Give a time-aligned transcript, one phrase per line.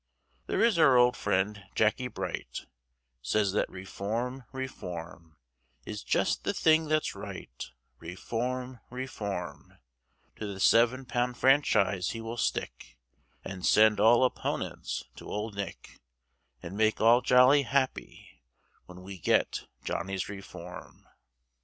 [0.47, 2.65] There is our old friend Jacky Bright,
[3.21, 5.37] Says that Reform, Reform,
[5.85, 7.65] Is just the thing that's right,
[7.99, 9.77] Reform, Reform;
[10.37, 12.97] To the seven pound franchise he will stick,
[13.45, 15.99] And send all opponents to old Nick,
[16.63, 18.41] And make all jolly happy
[18.87, 21.05] When we get Johnny's Reform.